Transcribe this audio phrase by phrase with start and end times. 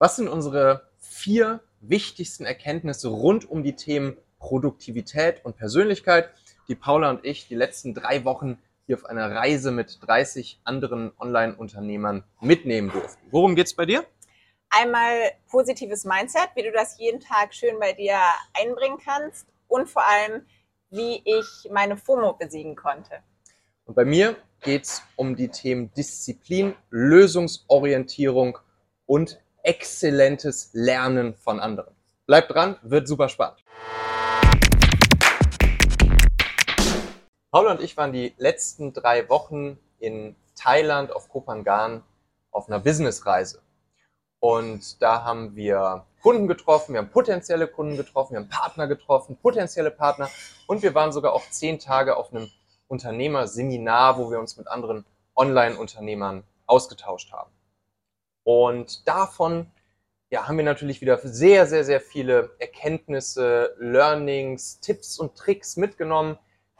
[0.00, 6.30] Was sind unsere vier wichtigsten Erkenntnisse rund um die Themen Produktivität und Persönlichkeit,
[6.68, 11.10] die Paula und ich die letzten drei Wochen hier auf einer Reise mit 30 anderen
[11.18, 13.20] Online-Unternehmern mitnehmen durften?
[13.32, 14.06] Worum geht's bei dir?
[14.70, 18.18] Einmal positives Mindset, wie du das jeden Tag schön bei dir
[18.54, 20.42] einbringen kannst und vor allem,
[20.90, 23.24] wie ich meine FOMO besiegen konnte.
[23.84, 28.58] Und bei mir geht es um die Themen Disziplin, Lösungsorientierung
[29.04, 31.94] und exzellentes Lernen von anderen.
[32.26, 33.62] Bleibt dran, wird super spannend.
[37.50, 42.02] Paula und ich waren die letzten drei Wochen in Thailand auf Kopangan
[42.50, 43.60] auf einer Businessreise.
[44.40, 49.36] Und da haben wir Kunden getroffen, wir haben potenzielle Kunden getroffen, wir haben Partner getroffen,
[49.36, 50.30] potenzielle Partner
[50.66, 52.48] und wir waren sogar auch zehn Tage auf einem
[52.86, 55.04] Unternehmerseminar, wo wir uns mit anderen
[55.36, 57.50] Online-Unternehmern ausgetauscht haben.
[58.48, 59.66] Und davon
[60.30, 66.38] ja, haben wir natürlich wieder sehr, sehr, sehr viele Erkenntnisse, Learnings, Tipps und Tricks mitgenommen,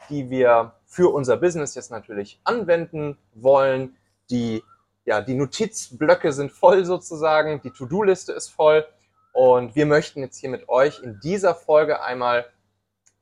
[0.09, 3.95] die wir für unser Business jetzt natürlich anwenden wollen,
[4.31, 4.63] die
[5.05, 8.87] ja, die Notizblöcke sind voll sozusagen, die To-Do-Liste ist voll.
[9.31, 12.47] Und wir möchten jetzt hier mit euch in dieser Folge einmal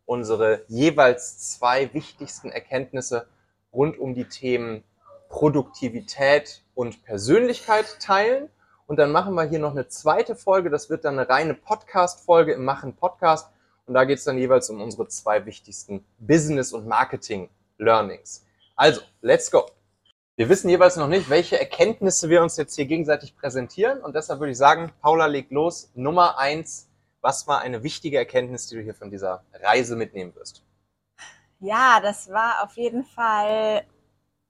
[0.05, 3.27] unsere jeweils zwei wichtigsten Erkenntnisse
[3.73, 4.85] rund um die Themen
[5.29, 8.49] Produktivität und Persönlichkeit teilen.
[8.85, 10.69] Und dann machen wir hier noch eine zweite Folge.
[10.69, 13.49] Das wird dann eine reine Podcast-Folge im Machen Podcast.
[13.85, 18.45] Und da geht es dann jeweils um unsere zwei wichtigsten Business- und Marketing-Learnings.
[18.75, 19.65] Also, let's go!
[20.35, 24.01] Wir wissen jeweils noch nicht, welche Erkenntnisse wir uns jetzt hier gegenseitig präsentieren.
[24.01, 25.89] Und deshalb würde ich sagen, Paula legt los.
[25.95, 26.87] Nummer eins.
[27.21, 30.63] Was war eine wichtige Erkenntnis, die du hier von dieser Reise mitnehmen wirst?
[31.59, 33.83] Ja, das war auf jeden Fall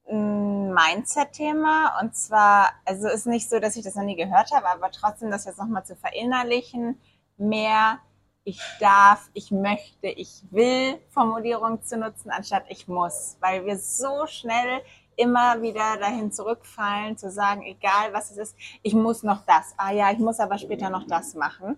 [0.10, 2.00] ein Mindset-Thema.
[2.02, 5.32] Und zwar, also ist nicht so, dass ich das noch nie gehört habe, aber trotzdem
[5.32, 7.00] das jetzt nochmal zu verinnerlichen,
[7.38, 8.00] mehr
[8.48, 13.36] ich darf, ich möchte, ich will Formulierung zu nutzen, anstatt ich muss.
[13.42, 14.82] Weil wir so schnell
[15.18, 19.74] immer wieder dahin zurückfallen, zu sagen, egal was es ist, ich muss noch das.
[19.76, 21.78] Ah ja, ich muss aber später noch das machen.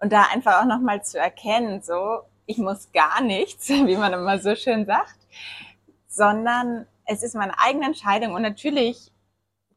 [0.00, 4.38] Und da einfach auch nochmal zu erkennen, so, ich muss gar nichts, wie man immer
[4.38, 5.16] so schön sagt,
[6.08, 8.34] sondern es ist meine eigene Entscheidung.
[8.34, 9.12] Und natürlich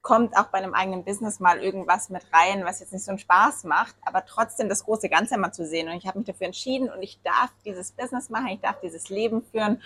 [0.01, 3.19] kommt auch bei einem eigenen Business mal irgendwas mit rein, was jetzt nicht so einen
[3.19, 5.89] Spaß macht, aber trotzdem das große Ganze mal zu sehen.
[5.89, 9.09] Und ich habe mich dafür entschieden und ich darf dieses Business machen, ich darf dieses
[9.09, 9.81] Leben führen.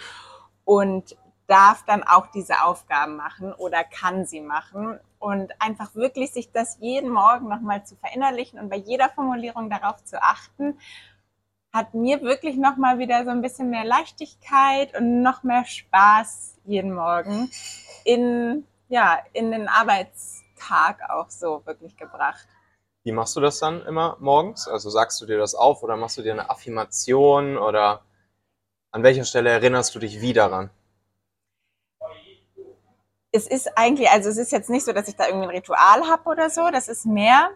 [0.65, 1.15] Und
[1.49, 6.77] darf dann auch diese Aufgaben machen oder kann sie machen und einfach wirklich sich das
[6.79, 10.77] jeden Morgen nochmal zu verinnerlichen und bei jeder Formulierung darauf zu achten,
[11.72, 16.94] hat mir wirklich nochmal wieder so ein bisschen mehr Leichtigkeit und noch mehr Spaß jeden
[16.94, 17.52] Morgen
[18.06, 22.47] in, ja, in den Arbeitstag auch so wirklich gebracht.
[23.03, 24.68] Wie machst du das dann immer morgens?
[24.68, 28.02] Also sagst du dir das auf oder machst du dir eine Affirmation oder
[28.91, 30.69] an welcher Stelle erinnerst du dich wie daran?
[33.31, 36.08] es ist eigentlich, also es ist jetzt nicht so, dass ich da irgendwie ein Ritual
[36.08, 36.69] habe oder so.
[36.72, 37.52] Das ist mehr,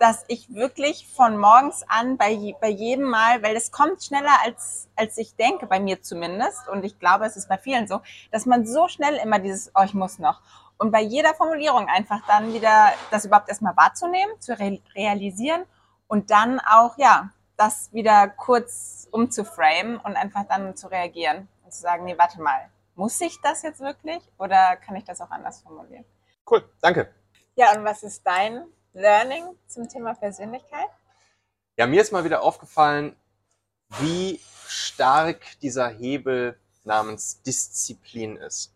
[0.00, 4.88] dass ich wirklich von morgens an bei, bei jedem Mal, weil es kommt schneller als,
[4.96, 8.00] als ich denke, bei mir zumindest, und ich glaube, es ist bei vielen so,
[8.32, 10.40] dass man so schnell immer dieses, oh, ich muss noch.
[10.78, 15.64] Und bei jeder Formulierung einfach dann wieder das überhaupt erstmal wahrzunehmen, zu re realisieren
[16.08, 17.28] und dann auch, ja,
[17.58, 22.70] das wieder kurz umzuframen und einfach dann zu reagieren und zu sagen, nee, warte mal,
[22.94, 26.06] muss ich das jetzt wirklich oder kann ich das auch anders formulieren?
[26.50, 27.12] Cool, danke.
[27.54, 30.88] Ja, und was ist dein Learning zum Thema Persönlichkeit?
[31.76, 33.16] Ja, mir ist mal wieder aufgefallen,
[34.00, 38.74] wie stark dieser Hebel namens Disziplin ist.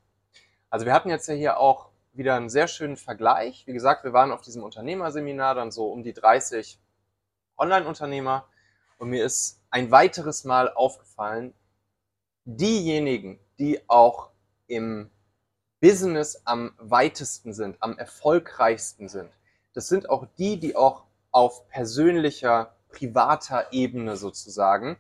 [0.71, 3.67] Also wir hatten jetzt ja hier auch wieder einen sehr schönen Vergleich.
[3.67, 6.79] Wie gesagt, wir waren auf diesem Unternehmerseminar, dann so um die 30
[7.57, 8.49] Online-Unternehmer.
[8.99, 11.55] Und mir ist ein weiteres Mal aufgefallen,
[12.45, 14.31] diejenigen, die auch
[14.69, 15.11] im
[15.81, 19.31] Business am weitesten sind, am erfolgreichsten sind.
[19.75, 24.97] Das sind auch die, die auch auf persönlicher, privater Ebene sozusagen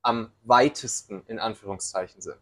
[0.00, 2.38] am weitesten in Anführungszeichen sind.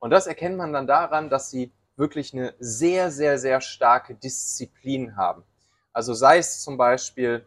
[0.00, 5.16] Und das erkennt man dann daran, dass sie wirklich eine sehr, sehr, sehr starke Disziplin
[5.16, 5.44] haben.
[5.92, 7.46] Also sei es zum Beispiel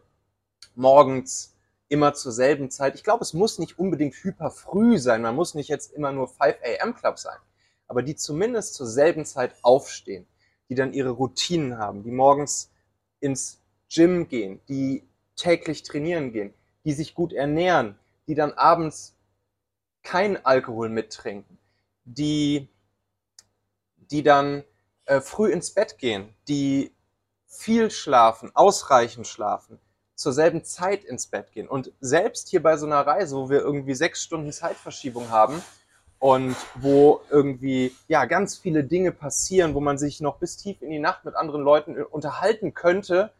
[0.74, 1.54] morgens
[1.88, 2.94] immer zur selben Zeit.
[2.94, 5.22] Ich glaube, es muss nicht unbedingt hyper früh sein.
[5.22, 6.94] Man muss nicht jetzt immer nur 5 a.m.
[6.94, 7.38] Club sein.
[7.88, 10.26] Aber die zumindest zur selben Zeit aufstehen,
[10.68, 12.70] die dann ihre Routinen haben, die morgens
[13.20, 15.04] ins Gym gehen, die
[15.36, 16.54] täglich trainieren gehen,
[16.84, 19.14] die sich gut ernähren, die dann abends
[20.02, 21.58] kein Alkohol mittrinken,
[22.04, 22.68] die,
[23.96, 24.64] die dann
[25.06, 26.92] äh, früh ins Bett gehen, die
[27.46, 29.78] viel schlafen, ausreichend schlafen,
[30.14, 31.68] zur selben Zeit ins Bett gehen.
[31.68, 35.62] Und selbst hier bei so einer Reise, wo wir irgendwie sechs Stunden Zeitverschiebung haben
[36.18, 40.90] und wo irgendwie ja ganz viele Dinge passieren, wo man sich noch bis tief in
[40.90, 43.32] die Nacht mit anderen Leuten unterhalten könnte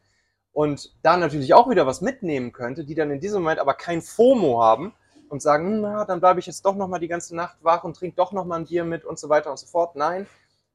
[0.56, 4.00] und da natürlich auch wieder was mitnehmen könnte, die dann in diesem Moment aber kein
[4.00, 4.94] FOMO haben
[5.29, 7.94] und sagen, na, dann bleibe ich jetzt doch noch mal die ganze Nacht wach und
[7.94, 9.97] trinke doch noch mal ein Bier mit und so weiter und so fort.
[9.97, 10.26] Nein,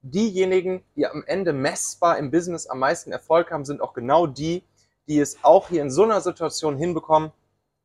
[0.04, 4.63] diejenigen, die am Ende messbar im Business am meisten Erfolg haben, sind auch genau die,
[5.07, 7.31] die es auch hier in so einer Situation hinbekommen,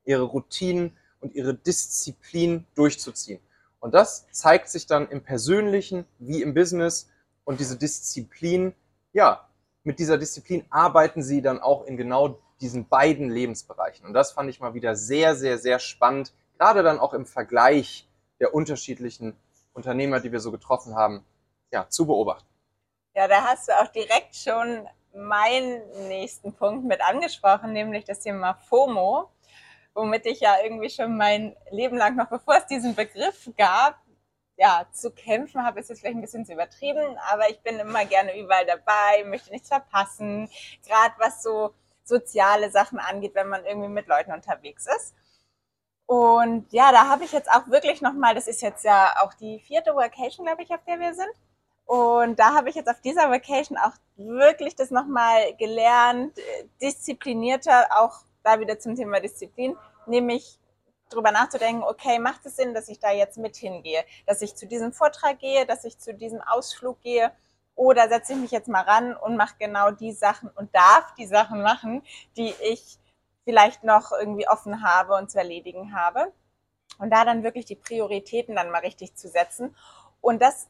[0.05, 3.41] ihre Routinen und ihre Disziplin durchzuziehen.
[3.81, 7.09] Und das zeigt sich dann im Persönlichen wie im Business.
[7.45, 8.75] Und diese Disziplin,
[9.15, 9.46] ja,
[9.87, 14.06] mit dieser Disziplin arbeiten sie dann auch in genau diesen beiden Lebensbereichen.
[14.06, 18.09] Und das fand ich mal wieder sehr, sehr, sehr spannend, gerade dann auch im Vergleich
[18.41, 19.37] der unterschiedlichen
[19.73, 21.25] Unternehmer, die wir so getroffen haben,
[21.71, 22.49] ja, zu beobachten.
[23.15, 28.55] Ja, da hast du auch direkt schon meinen nächsten Punkt mit angesprochen, nämlich das Thema
[28.55, 29.31] FOMO,
[29.94, 33.99] womit ich ja irgendwie schon mein Leben lang, noch bevor es diesen Begriff gab,
[34.56, 38.05] ja, zu kämpfen habe, ist jetzt vielleicht ein bisschen zu übertrieben, aber ich bin immer
[38.06, 40.50] gerne überall dabei, möchte nichts verpassen,
[40.87, 41.75] gerade was so
[42.05, 45.14] soziale Sachen angeht, wenn man irgendwie mit Leuten unterwegs ist.
[46.06, 49.58] Und ja, da habe ich jetzt auch wirklich nochmal, das ist jetzt ja auch die
[49.61, 51.32] vierte Vacation, glaube ich, auf der wir sind.
[51.85, 56.37] Und da habe ich jetzt auf dieser Vacation auch wirklich das nochmal gelernt,
[56.81, 59.76] disziplinierter, auch da wieder zum Thema Disziplin,
[60.06, 60.59] nämlich
[61.08, 64.67] drüber nachzudenken, okay, macht es Sinn, dass ich da jetzt mit hingehe, dass ich zu
[64.67, 67.32] diesem Vortrag gehe, dass ich zu diesem Ausflug gehe
[67.75, 71.26] oder setze ich mich jetzt mal ran und mache genau die Sachen und darf die
[71.26, 72.03] Sachen machen,
[72.37, 72.99] die ich
[73.44, 76.32] vielleicht noch irgendwie offen habe und zu erledigen habe.
[76.99, 79.76] Und da dann wirklich die Prioritäten dann mal richtig zu setzen.
[80.23, 80.69] Und das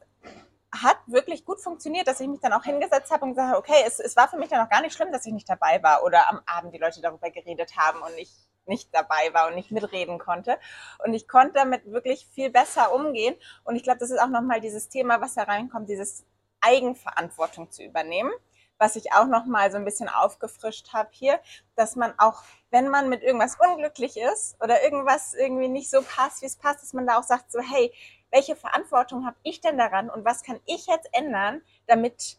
[0.73, 3.85] hat wirklich gut funktioniert, dass ich mich dann auch hingesetzt habe und gesagt habe, okay,
[3.87, 6.03] es, es war für mich dann auch gar nicht schlimm, dass ich nicht dabei war
[6.03, 8.31] oder am Abend die Leute darüber geredet haben und ich
[8.67, 10.59] nicht dabei war und nicht mitreden konnte.
[11.05, 13.35] Und ich konnte damit wirklich viel besser umgehen.
[13.65, 16.25] Und ich glaube, das ist auch nochmal dieses Thema, was da reinkommt, dieses
[16.61, 18.33] Eigenverantwortung zu übernehmen
[18.79, 21.41] was ich auch noch mal so ein bisschen aufgefrischt habe hier,
[21.75, 26.43] dass man auch, wenn man mit irgendwas unglücklich ist oder irgendwas irgendwie nicht so passt,
[26.43, 27.93] wie es passt, dass man da auch sagt so, hey,
[28.31, 32.39] welche Verantwortung habe ich denn daran und was kann ich jetzt ändern, damit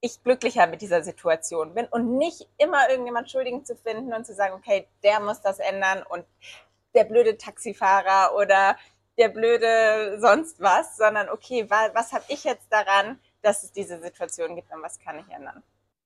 [0.00, 4.34] ich glücklicher mit dieser Situation bin und nicht immer irgendjemand Schuldigen zu finden und zu
[4.34, 6.24] sagen, okay, der muss das ändern und
[6.94, 8.76] der blöde Taxifahrer oder
[9.18, 14.00] der blöde sonst was, sondern okay, was, was habe ich jetzt daran, dass es diese
[14.00, 15.62] Situation gibt und was kann ich ändern?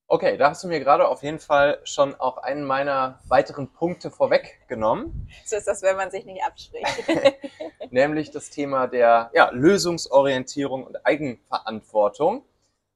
[0.08, 4.10] Okay, da hast du mir gerade auf jeden Fall schon auch einen meiner weiteren Punkte
[4.10, 5.30] vorweggenommen.
[5.46, 6.86] So ist das, wenn man sich nicht abspricht.
[7.90, 12.44] Nämlich das Thema der ja, Lösungsorientierung und Eigenverantwortung.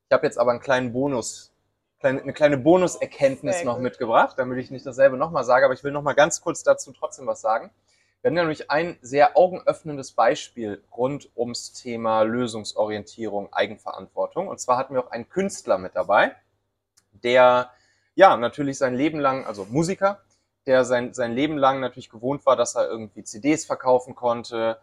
[0.09, 1.53] Ich habe jetzt aber einen kleinen Bonus,
[2.01, 6.15] eine kleine Bonuserkenntnis noch mitgebracht, damit ich nicht dasselbe nochmal sage, aber ich will nochmal
[6.15, 7.71] ganz kurz dazu trotzdem was sagen.
[8.23, 14.49] Wir haben nämlich ein sehr augenöffnendes Beispiel rund ums Thema Lösungsorientierung, Eigenverantwortung.
[14.49, 16.35] Und zwar hatten wir auch einen Künstler mit dabei
[17.23, 17.71] der
[18.15, 20.21] ja natürlich sein Leben lang, also Musiker,
[20.67, 24.79] der sein, sein Leben lang natürlich gewohnt war, dass er irgendwie CDs verkaufen konnte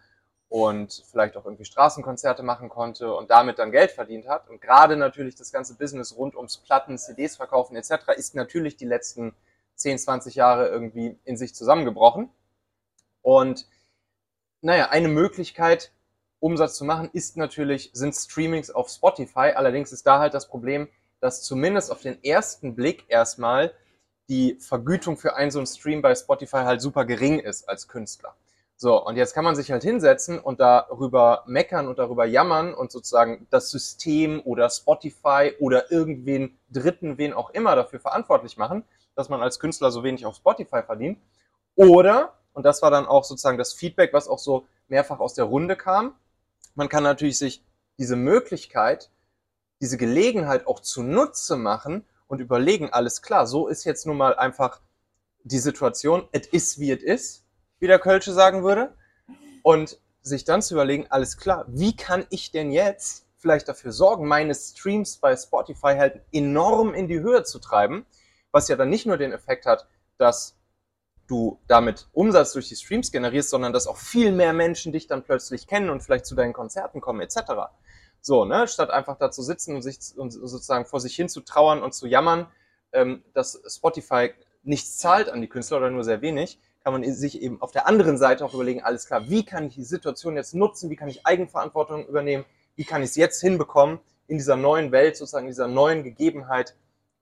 [0.50, 4.50] und vielleicht auch irgendwie Straßenkonzerte machen konnte und damit dann Geld verdient hat.
[4.50, 8.10] Und gerade natürlich das ganze Business rund ums Platten, CDs verkaufen etc.
[8.16, 9.36] ist natürlich die letzten
[9.76, 12.30] 10, 20 Jahre irgendwie in sich zusammengebrochen.
[13.22, 13.68] Und
[14.62, 15.92] naja, eine Möglichkeit,
[16.40, 19.54] Umsatz zu machen, ist natürlich, sind Streamings auf Spotify.
[19.56, 20.88] Allerdings ist da halt das Problem,
[21.20, 23.74] dass zumindest auf den ersten Blick erstmal
[24.30, 28.36] die Vergütung für einen so einen Stream bei Spotify halt super gering ist als Künstler.
[28.84, 32.92] So, und jetzt kann man sich halt hinsetzen und darüber meckern und darüber jammern und
[32.92, 38.84] sozusagen das System oder Spotify oder irgendwen Dritten, wen auch immer dafür verantwortlich machen,
[39.16, 41.18] dass man als Künstler so wenig auf Spotify verdient.
[41.76, 45.46] Oder, und das war dann auch sozusagen das Feedback, was auch so mehrfach aus der
[45.46, 46.18] Runde kam,
[46.76, 47.64] man kann natürlich sich
[47.98, 49.12] diese Möglichkeit
[49.80, 54.82] diese Gelegenheit auch zunutze machen und überlegen, alles klar, so ist jetzt nun mal einfach
[55.46, 57.43] die Situation, es ist wie es ist,
[57.84, 58.96] wie der Kölsche sagen würde.
[59.62, 64.26] Und sich dann zu überlegen, alles klar, wie kann ich denn jetzt vielleicht dafür sorgen,
[64.26, 68.06] meine Streams bei Spotify halt enorm in die Höhe zu treiben,
[68.54, 69.86] was ja dann nicht nur den Effekt hat,
[70.18, 70.58] dass
[71.28, 75.24] du damit Umsatz durch die Streams generierst, sondern dass auch viel mehr Menschen dich dann
[75.24, 77.38] plötzlich kennen und vielleicht zu deinen Konzerten kommen etc.
[78.22, 81.42] So, ne, statt einfach da zu sitzen und sich und sozusagen vor sich hin zu
[81.42, 82.48] trauern und zu jammern,
[82.94, 87.42] ähm, dass Spotify nichts zahlt an die Künstler oder nur sehr wenig, kann man sich
[87.42, 90.54] eben auf der anderen Seite auch überlegen, alles klar, wie kann ich die Situation jetzt
[90.54, 94.92] nutzen, wie kann ich Eigenverantwortung übernehmen, wie kann ich es jetzt hinbekommen, in dieser neuen
[94.92, 96.76] Welt, sozusagen in dieser neuen Gegebenheit,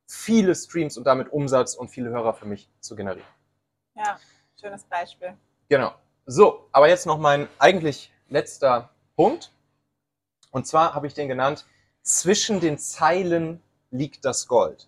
[0.07, 3.27] viele Streams und damit Umsatz und viele Hörer für mich zu generieren.
[3.95, 4.19] Ja,
[4.59, 5.33] schönes Beispiel.
[5.69, 5.93] Genau.
[6.25, 9.51] So, aber jetzt noch mein eigentlich letzter Punkt.
[10.51, 11.65] Und zwar habe ich den genannt,
[12.01, 14.87] zwischen den Zeilen liegt das Gold.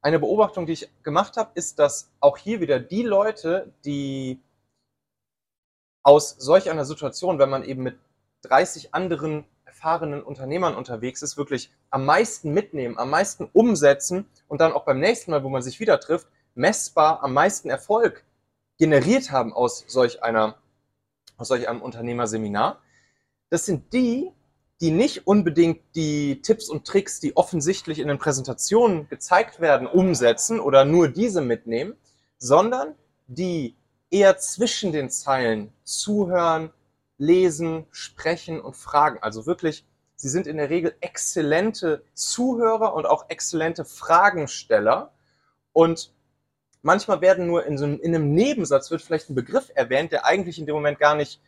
[0.00, 4.40] eine Beobachtung, die ich gemacht habe, ist, dass auch hier wieder die Leute, die
[6.02, 7.98] aus solch einer Situation, wenn man eben mit
[8.42, 14.72] 30 anderen erfahrenen Unternehmern unterwegs ist, wirklich am meisten mitnehmen, am meisten umsetzen und dann
[14.72, 18.24] auch beim nächsten Mal, wo man sich wieder trifft, messbar am meisten Erfolg
[18.78, 20.56] generiert haben aus solch einer,
[21.36, 22.80] aus solch einem Unternehmerseminar.
[23.50, 24.32] Das sind die,
[24.80, 30.60] die nicht unbedingt die Tipps und Tricks, die offensichtlich in den Präsentationen gezeigt werden, umsetzen
[30.60, 31.94] oder nur diese mitnehmen,
[32.38, 32.94] sondern
[33.26, 33.74] die
[34.10, 36.70] eher zwischen den Zeilen zuhören,
[37.18, 39.18] lesen, sprechen und fragen.
[39.20, 45.12] Also wirklich, sie sind in der Regel exzellente Zuhörer und auch exzellente Fragensteller.
[45.72, 46.12] Und
[46.82, 50.24] manchmal werden nur in, so einem, in einem Nebensatz wird vielleicht ein Begriff erwähnt, der
[50.24, 51.40] eigentlich in dem Moment gar nicht,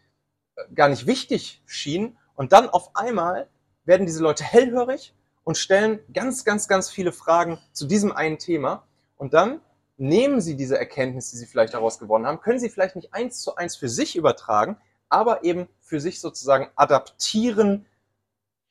[0.74, 3.50] gar nicht wichtig schien und dann auf einmal
[3.84, 8.86] werden diese Leute hellhörig und stellen ganz, ganz, ganz viele Fragen zu diesem einen Thema.
[9.18, 9.60] Und dann
[9.98, 13.42] nehmen sie diese Erkenntnis, die sie vielleicht daraus gewonnen haben, können sie vielleicht nicht eins
[13.42, 14.78] zu eins für sich übertragen,
[15.10, 17.84] aber eben für sich sozusagen adaptieren,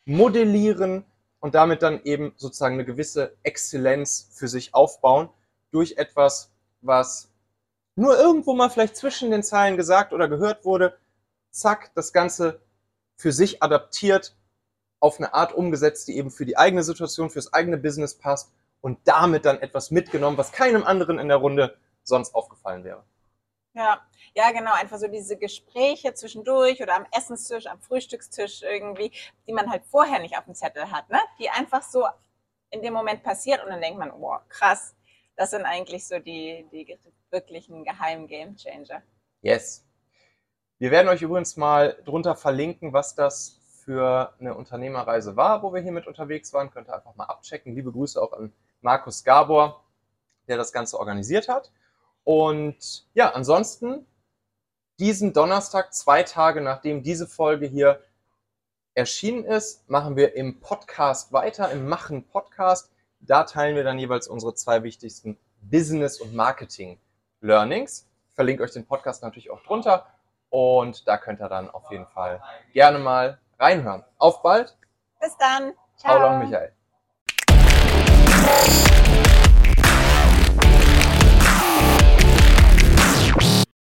[0.04, 1.06] modellieren
[1.40, 5.30] und damit dann eben sozusagen eine gewisse Exzellenz für sich aufbauen
[5.70, 7.30] durch etwas, was
[7.94, 10.98] nur irgendwo mal vielleicht zwischen den Zeilen gesagt oder gehört wurde.
[11.52, 12.62] Zack, das Ganze
[13.20, 14.34] für sich adaptiert,
[15.02, 18.98] auf eine Art umgesetzt, die eben für die eigene Situation, fürs eigene Business passt und
[19.04, 23.04] damit dann etwas mitgenommen, was keinem anderen in der Runde sonst aufgefallen wäre.
[23.74, 24.02] Ja,
[24.36, 29.12] ja, genau, einfach so diese Gespräche zwischendurch oder am Essenstisch, am Frühstückstisch irgendwie,
[29.48, 31.20] die man halt vorher nicht auf dem Zettel hat, ne?
[31.40, 32.06] Die einfach so
[32.72, 34.96] in dem Moment passiert und dann denkt man, oh, krass,
[35.36, 36.98] das sind eigentlich so die, die
[37.32, 39.04] wirklichen geheimen Game Changer.
[39.42, 39.86] Yes.
[40.80, 45.82] Wir werden euch übrigens mal drunter verlinken, was das für eine Unternehmerreise war, wo wir
[45.82, 46.72] hier mit unterwegs waren.
[46.72, 47.76] Könnt ihr einfach mal abchecken.
[47.76, 49.84] Liebe Grüße auch an Markus Gabor,
[50.48, 51.70] der das Ganze organisiert hat.
[52.24, 54.06] Und ja, ansonsten
[55.00, 58.02] diesen Donnerstag, zwei Tage nachdem diese Folge hier
[58.94, 62.90] erschienen ist, machen wir im Podcast weiter, im Machen Podcast.
[63.20, 68.08] Da teilen wir dann jeweils unsere zwei wichtigsten Business- und Marketing-Learnings.
[68.30, 70.06] Ich verlinke euch den Podcast natürlich auch drunter.
[70.50, 72.42] Und da könnt ihr dann auf jeden Fall
[72.74, 74.04] gerne mal reinhören.
[74.18, 74.78] Auf bald.
[75.20, 75.74] Bis dann.
[75.96, 76.34] Ciao.
[76.34, 76.74] Und Michael.